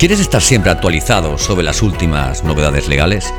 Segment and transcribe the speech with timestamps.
[0.00, 3.34] ¿Quieres estar siempre actualizado sobre las últimas novedades legales?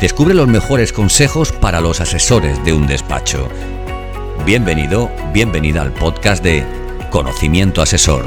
[0.00, 3.50] Descubre los mejores consejos para los asesores de un despacho.
[4.46, 6.64] Bienvenido, bienvenida al podcast de
[7.10, 8.24] Conocimiento Asesor.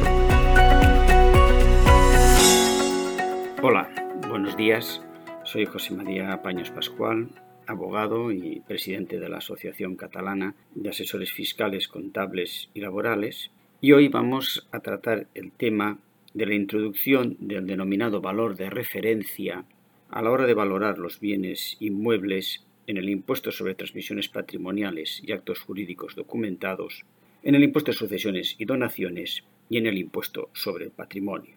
[3.63, 3.89] Hola,
[4.29, 5.01] buenos días.
[5.43, 7.29] Soy José María Paños Pascual,
[7.65, 13.49] abogado y presidente de la Asociación Catalana de Asesores Fiscales, Contables y Laborales.
[13.81, 15.97] Y hoy vamos a tratar el tema
[16.33, 19.65] de la introducción del denominado valor de referencia
[20.09, 25.31] a la hora de valorar los bienes inmuebles en el impuesto sobre transmisiones patrimoniales y
[25.31, 27.05] actos jurídicos documentados,
[27.43, 31.55] en el impuesto de sucesiones y donaciones y en el impuesto sobre el patrimonio.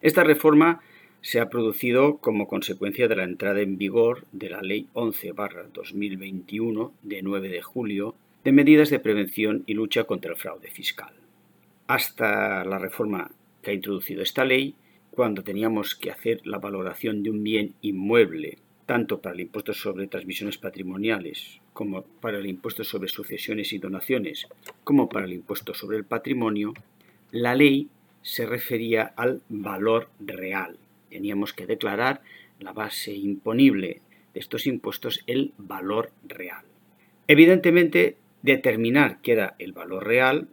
[0.00, 0.82] Esta reforma
[1.22, 7.22] se ha producido como consecuencia de la entrada en vigor de la Ley 11-2021 de
[7.22, 8.14] 9 de julio
[8.44, 11.12] de medidas de prevención y lucha contra el fraude fiscal.
[11.86, 13.30] Hasta la reforma
[13.62, 14.74] que ha introducido esta ley
[15.10, 20.06] cuando teníamos que hacer la valoración de un bien inmueble, tanto para el impuesto sobre
[20.06, 24.48] transmisiones patrimoniales, como para el impuesto sobre sucesiones y donaciones,
[24.84, 26.74] como para el impuesto sobre el patrimonio,
[27.30, 27.88] la ley
[28.22, 30.78] se refería al valor real.
[31.10, 32.22] Teníamos que declarar
[32.58, 34.00] la base imponible
[34.32, 36.64] de estos impuestos, el valor real.
[37.26, 40.48] Evidentemente, determinar qué era el valor real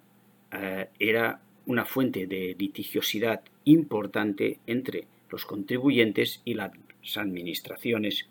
[0.51, 6.71] eh, era una fuente de litigiosidad importante entre los contribuyentes y las
[7.15, 8.27] administraciones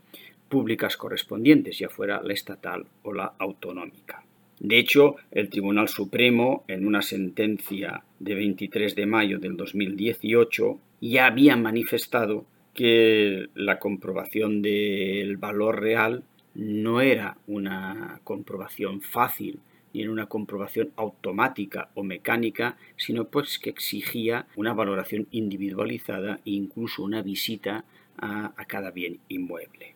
[0.49, 4.25] públicas correspondientes, ya fuera la estatal o la autonómica.
[4.59, 11.27] De hecho, el Tribunal Supremo, en una sentencia de 23 de mayo del 2018, ya
[11.27, 12.45] había manifestado
[12.75, 16.25] que la comprobación del valor real
[16.57, 19.61] no era una comprobación fácil,
[19.93, 26.51] ni en una comprobación automática o mecánica, sino pues que exigía una valoración individualizada e
[26.51, 27.85] incluso una visita
[28.19, 29.95] a, cada bien inmueble.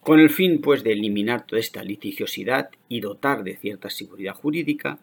[0.00, 4.98] Con el fin pues de eliminar toda esta litigiosidad y dotar de cierta seguridad jurídica,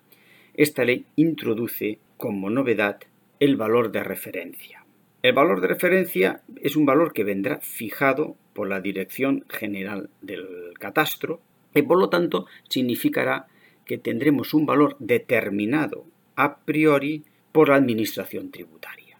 [0.54, 3.00] esta ley introduce como novedad
[3.40, 4.86] el valor de referencia.
[5.22, 10.74] El valor de referencia es un valor que vendrá fijado por la Dirección General del
[10.80, 11.42] Catastro
[11.74, 13.48] y por lo tanto significará
[13.90, 16.06] que tendremos un valor determinado
[16.36, 19.18] a priori por la Administración tributaria.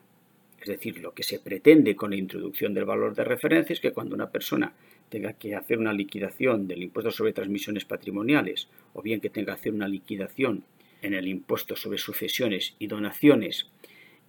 [0.62, 3.94] Es decir, lo que se pretende con la introducción del valor de referencia es que
[3.94, 4.74] cuando una persona
[5.10, 9.60] tenga que hacer una liquidación del impuesto sobre transmisiones patrimoniales o bien que tenga que
[9.60, 10.64] hacer una liquidación
[11.02, 13.72] en el impuesto sobre sucesiones y donaciones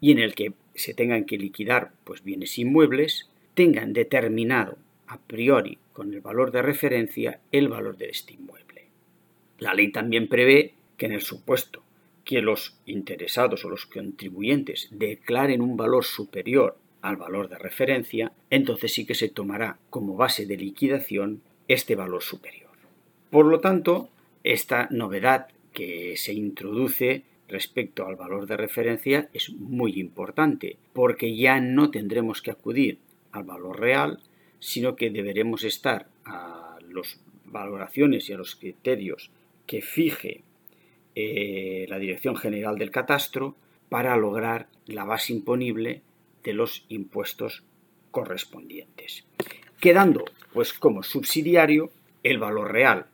[0.00, 5.76] y en el que se tengan que liquidar pues bienes inmuebles, tengan determinado a priori
[5.92, 8.69] con el valor de referencia el valor de este inmueble.
[9.60, 11.82] La ley también prevé que en el supuesto
[12.24, 18.92] que los interesados o los contribuyentes declaren un valor superior al valor de referencia, entonces
[18.92, 22.70] sí que se tomará como base de liquidación este valor superior.
[23.30, 24.08] Por lo tanto,
[24.44, 31.60] esta novedad que se introduce respecto al valor de referencia es muy importante, porque ya
[31.60, 32.98] no tendremos que acudir
[33.32, 34.20] al valor real,
[34.58, 39.30] sino que deberemos estar a las valoraciones y a los criterios
[39.70, 40.42] que fije
[41.14, 43.54] eh, la Dirección General del Catastro
[43.88, 46.02] para lograr la base imponible
[46.42, 47.62] de los impuestos
[48.10, 49.24] correspondientes,
[49.78, 51.92] quedando pues como subsidiario
[52.24, 53.06] el valor real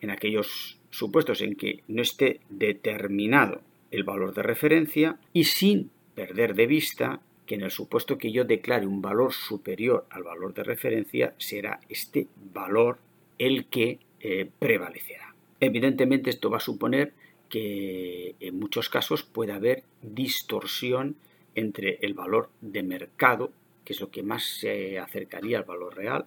[0.00, 6.54] en aquellos supuestos en que no esté determinado el valor de referencia y sin perder
[6.54, 10.62] de vista que en el supuesto que yo declare un valor superior al valor de
[10.62, 13.00] referencia será este valor
[13.36, 15.23] el que eh, prevalecerá.
[15.60, 17.12] Evidentemente esto va a suponer
[17.48, 21.16] que en muchos casos puede haber distorsión
[21.54, 23.52] entre el valor de mercado,
[23.84, 26.26] que es lo que más se acercaría al valor real,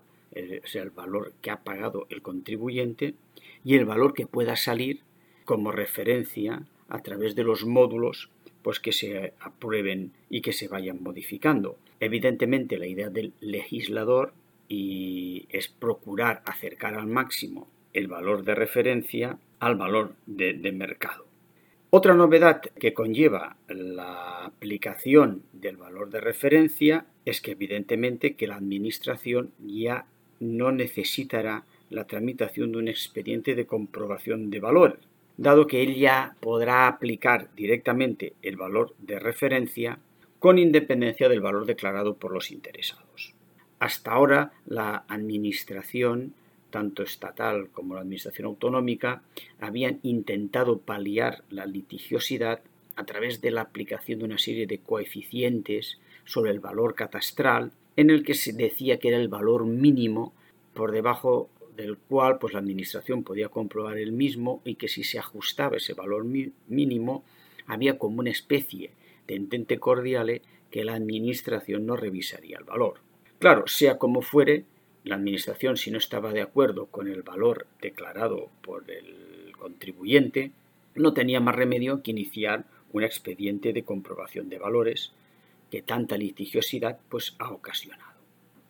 [0.63, 3.15] o sea, el valor que ha pagado el contribuyente,
[3.63, 5.01] y el valor que pueda salir
[5.44, 8.29] como referencia a través de los módulos
[8.61, 11.77] pues que se aprueben y que se vayan modificando.
[12.00, 14.33] Evidentemente la idea del legislador
[14.69, 21.25] es procurar acercar al máximo el valor de referencia al valor de, mercado.
[21.89, 28.57] Otra novedad que conlleva la aplicación del valor de referencia es que evidentemente que la
[28.57, 30.05] Administración ya
[30.39, 34.99] no necesitará la tramitación de un expediente de comprobación de valor,
[35.38, 39.97] dado que él ya podrá aplicar directamente el valor de referencia
[40.38, 43.33] con independencia del valor declarado por los interesados.
[43.79, 46.35] Hasta ahora la Administración
[46.69, 49.22] tanto estatal como la administración autonómica,
[49.60, 52.62] habían intentado paliar la litigiosidad
[52.96, 58.10] a través de la aplicación de una serie de coeficientes sobre el valor catastral, en
[58.10, 60.34] el que se decía que era el valor mínimo
[60.74, 65.19] por debajo del cual pues, la Administración podía comprobar el mismo y que si se
[65.19, 67.24] ajustaba ese valor mínimo
[67.68, 68.92] había como una especie
[69.28, 70.42] de entente cordiale
[70.72, 73.00] que la Administración no revisaría el valor.
[73.40, 74.66] Claro, sea como fuere,
[75.07, 80.51] la Administración si no estaba de acuerdo con el valor declarado por el contribuyente,
[80.95, 85.12] no tenía más remedio que iniciar un expediente de comprobación de valores
[85.69, 88.18] que tanta litigiosidad pues, ha ocasionado.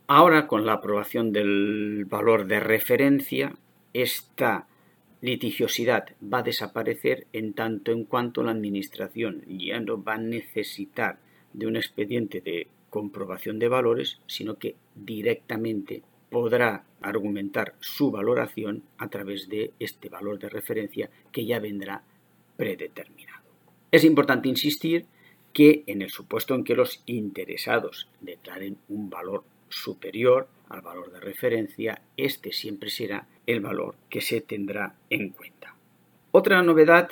[0.07, 3.55] Ahora, con la aprobación del valor de referencia,
[3.93, 4.67] esta
[5.21, 11.19] litigiosidad va a desaparecer en tanto en cuanto la Administración ya no va a necesitar
[11.53, 19.09] de un expediente de comprobación de valores, sino que directamente podrá argumentar su valoración a
[19.09, 22.03] través de este valor de referencia que ya vendrá
[22.57, 23.43] predeterminado.
[23.91, 25.05] Es importante insistir
[25.53, 31.19] que en el supuesto en que los interesados declaren un valor superior al valor de
[31.19, 35.75] referencia, este siempre será el valor que se tendrá en cuenta.
[36.31, 37.09] Otra novedad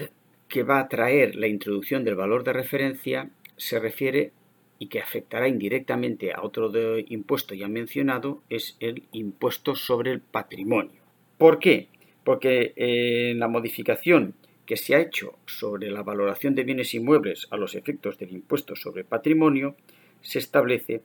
[0.48, 4.32] que va a traer la introducción del valor de referencia se refiere
[4.78, 11.02] y que afectará indirectamente a otro impuesto ya mencionado es el impuesto sobre el patrimonio.
[11.38, 11.88] ¿Por qué?
[12.24, 14.36] Porque en la modificación
[14.66, 18.76] que se ha hecho sobre la valoración de bienes inmuebles a los efectos del impuesto
[18.76, 19.76] sobre patrimonio,
[20.22, 21.02] se establece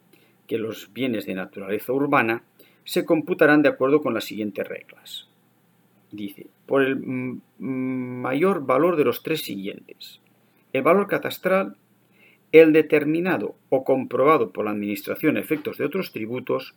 [0.47, 2.43] que los bienes de naturaleza urbana
[2.85, 5.29] se computarán de acuerdo con las siguientes reglas.
[6.11, 10.21] Dice, por el mayor valor de los tres siguientes.
[10.73, 11.77] El valor catastral,
[12.53, 16.75] el determinado o comprobado por la Administración efectos de otros tributos,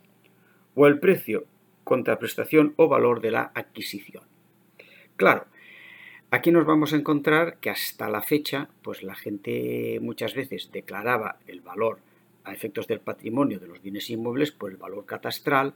[0.74, 1.46] o el precio,
[1.84, 4.24] contraprestación o valor de la adquisición.
[5.16, 5.46] Claro,
[6.30, 11.38] aquí nos vamos a encontrar que hasta la fecha, pues la gente muchas veces declaraba
[11.46, 11.98] el valor
[12.44, 15.74] a efectos del patrimonio de los bienes inmuebles por el valor catastral,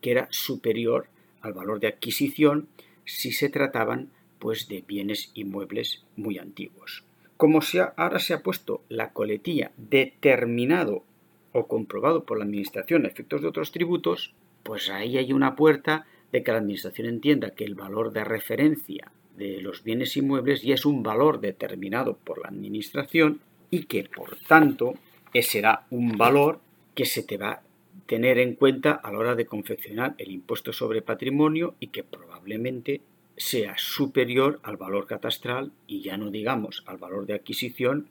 [0.00, 1.08] que era superior
[1.40, 2.68] al valor de adquisición
[3.04, 7.04] si se trataban pues de bienes inmuebles muy antiguos.
[7.36, 7.60] Como
[7.96, 11.04] ahora se ha puesto la coletilla determinado
[11.52, 16.06] o comprobado por la Administración a efectos de otros tributos, pues ahí hay una puerta
[16.32, 20.74] de que la Administración entienda que el valor de referencia de los bienes inmuebles ya
[20.74, 23.40] es un valor determinado por la Administración
[23.70, 24.94] y que, por tanto,
[25.42, 26.60] será un valor
[26.94, 27.62] que se te va a
[28.06, 33.00] tener en cuenta a la hora de confeccionar el impuesto sobre patrimonio y que probablemente
[33.36, 38.08] sea superior al valor catastral y ya no digamos al valor de adquisición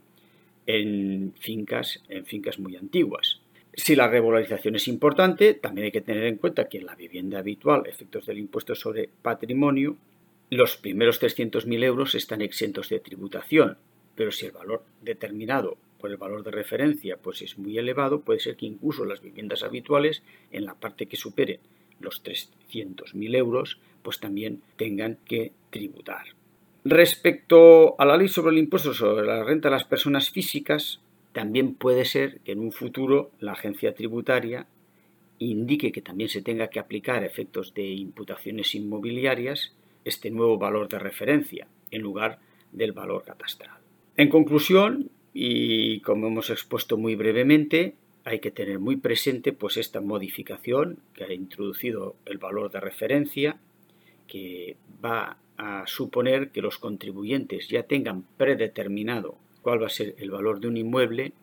[0.68, 3.40] en fincas, en fincas muy antiguas.
[3.74, 7.40] Si la regularización es importante, también hay que tener en cuenta que en la vivienda
[7.40, 9.98] habitual, efectos del impuesto sobre patrimonio,
[10.50, 13.78] los primeros 300.000 euros están exentos de tributación,
[14.16, 18.40] pero si el valor determinado por el valor de referencia pues es muy elevado, puede
[18.40, 21.60] ser que incluso las viviendas habituales, en la parte que supere
[22.00, 26.26] los 300.000 euros, pues también tengan que tributar.
[26.84, 31.02] Respecto a la ley sobre el impuesto sobre la renta de las personas físicas,
[31.34, 34.68] también puede ser que en un futuro la agencia tributaria
[35.40, 39.74] indique que también se tenga que aplicar efectos de imputaciones inmobiliarias
[40.06, 42.40] este nuevo valor de referencia en lugar
[42.72, 43.78] del valor catastral.
[44.16, 47.96] En conclusión, y como hemos expuesto muy brevemente,
[48.26, 53.60] hay que tener muy presente pues esta modificación que ha introducido el valor de referencia,
[54.28, 60.32] que va a suponer que los contribuyentes ya tengan predeterminado cuál va a ser el
[60.32, 61.34] valor de un inmueble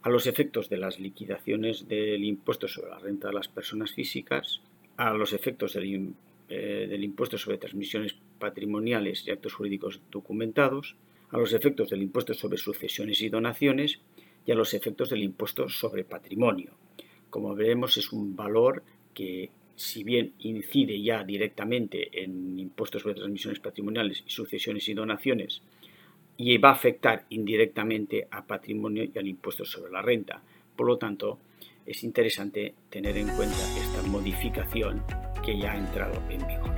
[0.00, 4.62] a los efectos de las liquidaciones del impuesto sobre la renta de las personas físicas,
[4.96, 6.14] a los efectos del,
[6.48, 10.96] eh, del impuesto sobre transmisiones patrimoniales y actos jurídicos documentados,
[11.30, 14.00] a los efectos del impuesto sobre sucesiones y donaciones
[14.46, 16.72] y a los efectos del impuesto sobre patrimonio.
[17.30, 18.82] Como veremos, es un valor
[19.14, 25.62] que, si bien incide ya directamente en impuestos sobre transmisiones patrimoniales sucesiones y donaciones,
[26.36, 30.42] y va a afectar indirectamente a patrimonio y al impuesto sobre la renta.
[30.74, 31.38] Por lo tanto,
[31.86, 35.02] es interesante tener en cuenta esta modificación
[35.44, 36.72] que ya ha entrado en vigor.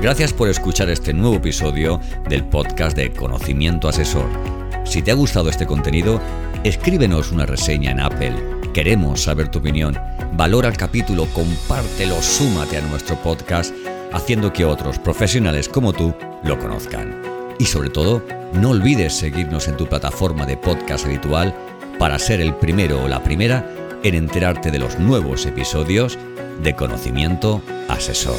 [0.00, 4.57] Gracias por escuchar este nuevo episodio del podcast de Conocimiento Asesor.
[4.88, 6.18] Si te ha gustado este contenido,
[6.64, 8.34] escríbenos una reseña en Apple.
[8.72, 9.98] Queremos saber tu opinión.
[10.32, 13.74] Valora el capítulo, compártelo, súmate a nuestro podcast,
[14.14, 17.20] haciendo que otros profesionales como tú lo conozcan.
[17.58, 21.54] Y sobre todo, no olvides seguirnos en tu plataforma de podcast habitual
[21.98, 23.70] para ser el primero o la primera
[24.02, 26.18] en enterarte de los nuevos episodios
[26.62, 28.38] de Conocimiento Asesor.